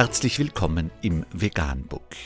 [0.00, 2.16] Herzlich willkommen im Veganbook.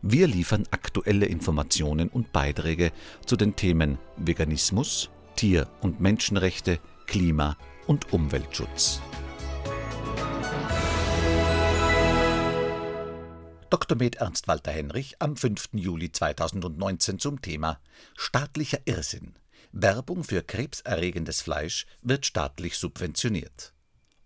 [0.00, 2.92] Wir liefern aktuelle Informationen und Beiträge
[3.26, 6.78] zu den Themen Veganismus, Tier- und Menschenrechte,
[7.08, 7.56] Klima-
[7.88, 9.00] und Umweltschutz.
[13.70, 13.98] Dr.
[13.98, 15.70] Med Ernst Walter Henrich am 5.
[15.72, 17.80] Juli 2019 zum Thema
[18.16, 19.34] Staatlicher Irrsinn.
[19.72, 23.74] Werbung für krebserregendes Fleisch wird staatlich subventioniert.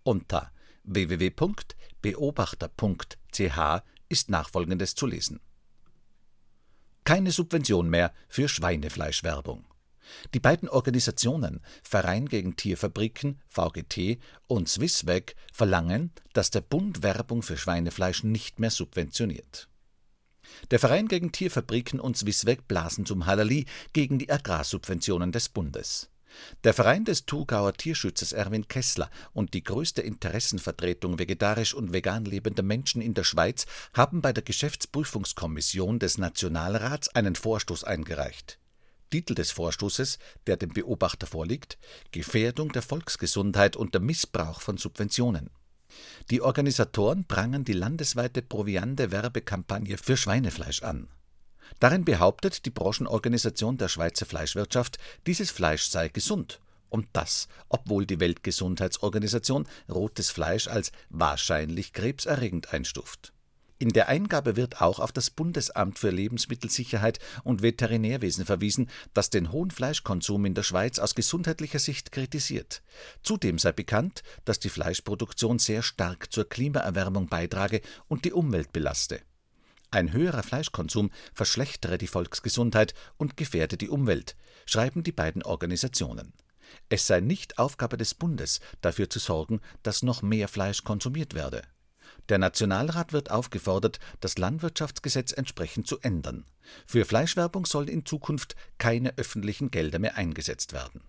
[0.03, 0.51] Unter
[0.85, 5.39] www.beobachter.ch ist nachfolgendes zu lesen.
[7.03, 9.65] Keine Subvention mehr für Schweinefleischwerbung.
[10.33, 17.57] Die beiden Organisationen Verein gegen Tierfabriken VGT und Swissweg verlangen, dass der Bund Werbung für
[17.57, 19.67] Schweinefleisch nicht mehr subventioniert.
[20.71, 26.09] Der Verein gegen Tierfabriken und Swissweg blasen zum Halali gegen die Agrarsubventionen des Bundes.
[26.63, 32.63] Der Verein des Thurgauer Tierschützers Erwin Kessler und die größte Interessenvertretung vegetarisch und vegan lebender
[32.63, 38.59] Menschen in der Schweiz haben bei der Geschäftsprüfungskommission des Nationalrats einen Vorstoß eingereicht.
[39.09, 41.77] Titel des Vorstoßes, der dem Beobachter vorliegt:
[42.11, 45.49] Gefährdung der Volksgesundheit und der Missbrauch von Subventionen.
[46.29, 51.07] Die Organisatoren prangern die landesweite Proviande-Werbekampagne für Schweinefleisch an.
[51.79, 56.59] Darin behauptet die Branchenorganisation der Schweizer Fleischwirtschaft, dieses Fleisch sei gesund.
[56.89, 63.33] Und das, obwohl die Weltgesundheitsorganisation rotes Fleisch als wahrscheinlich krebserregend einstuft.
[63.77, 69.51] In der Eingabe wird auch auf das Bundesamt für Lebensmittelsicherheit und Veterinärwesen verwiesen, das den
[69.51, 72.83] hohen Fleischkonsum in der Schweiz aus gesundheitlicher Sicht kritisiert.
[73.21, 79.19] Zudem sei bekannt, dass die Fleischproduktion sehr stark zur Klimaerwärmung beitrage und die Umwelt belaste.
[79.91, 86.33] Ein höherer Fleischkonsum verschlechtere die Volksgesundheit und gefährde die Umwelt, schreiben die beiden Organisationen.
[86.89, 91.61] Es sei nicht Aufgabe des Bundes, dafür zu sorgen, dass noch mehr Fleisch konsumiert werde.
[92.29, 96.45] Der Nationalrat wird aufgefordert, das Landwirtschaftsgesetz entsprechend zu ändern.
[96.87, 101.01] Für Fleischwerbung sollen in Zukunft keine öffentlichen Gelder mehr eingesetzt werden.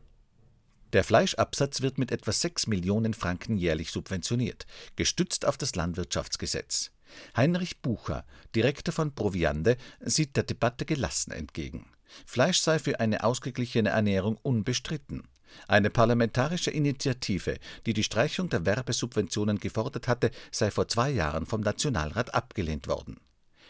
[0.93, 6.93] Der Fleischabsatz wird mit etwa 6 Millionen Franken jährlich subventioniert, gestützt auf das Landwirtschaftsgesetz.
[7.37, 8.25] Heinrich Bucher,
[8.55, 11.87] Direktor von Proviande, sieht der Debatte gelassen entgegen.
[12.25, 15.29] Fleisch sei für eine ausgeglichene Ernährung unbestritten.
[15.69, 21.61] Eine parlamentarische Initiative, die die Streichung der Werbesubventionen gefordert hatte, sei vor zwei Jahren vom
[21.61, 23.19] Nationalrat abgelehnt worden.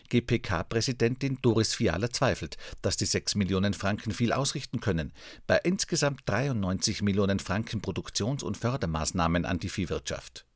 [0.09, 5.13] GPK-Präsidentin Doris Fiala zweifelt, dass die 6 Millionen Franken viel ausrichten können,
[5.47, 10.47] bei insgesamt 93 Millionen Franken Produktions- und Fördermaßnahmen an die Viehwirtschaft.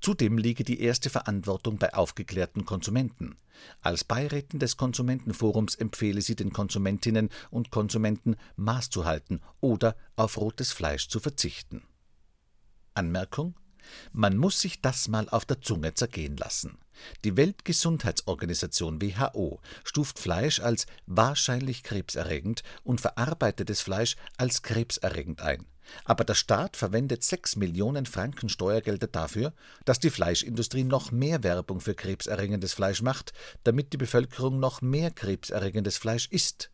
[0.00, 3.36] Zudem liege die erste Verantwortung bei aufgeklärten Konsumenten.
[3.80, 10.36] Als Beirätin des Konsumentenforums empfehle sie den Konsumentinnen und Konsumenten, Maß zu halten oder auf
[10.38, 11.82] rotes Fleisch zu verzichten.
[12.94, 13.54] Anmerkung
[14.12, 16.78] man muss sich das mal auf der Zunge zergehen lassen.
[17.24, 25.66] Die Weltgesundheitsorganisation WHO stuft Fleisch als wahrscheinlich krebserregend und verarbeitetes Fleisch als krebserregend ein.
[26.04, 29.52] Aber der Staat verwendet 6 Millionen Franken Steuergelder dafür,
[29.84, 33.32] dass die Fleischindustrie noch mehr Werbung für krebserregendes Fleisch macht,
[33.64, 36.70] damit die Bevölkerung noch mehr krebserregendes Fleisch isst.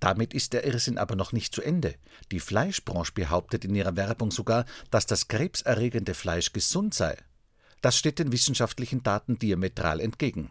[0.00, 1.94] Damit ist der Irrsinn aber noch nicht zu Ende.
[2.32, 7.16] Die Fleischbranche behauptet in ihrer Werbung sogar, dass das krebserregende Fleisch gesund sei.
[7.84, 10.50] Das steht den wissenschaftlichen Daten diametral entgegen.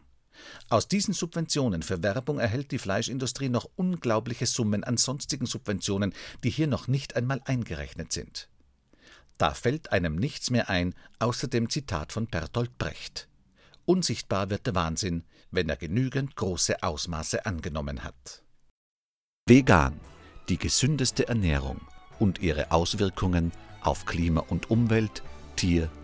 [0.69, 6.13] Aus diesen Subventionen für Werbung erhält die Fleischindustrie noch unglaubliche Summen an sonstigen Subventionen,
[6.43, 8.49] die hier noch nicht einmal eingerechnet sind.
[9.39, 13.27] Da fällt einem nichts mehr ein, außer dem Zitat von Bertolt Brecht.
[13.85, 18.43] Unsichtbar wird der Wahnsinn, wenn er genügend große Ausmaße angenommen hat.
[19.47, 19.99] Vegan,
[20.49, 21.81] die gesündeste Ernährung
[22.19, 23.51] und ihre Auswirkungen
[23.81, 25.23] auf Klima und Umwelt,
[25.55, 25.89] Tier-